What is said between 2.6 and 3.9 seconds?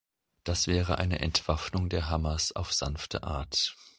sanfte Art.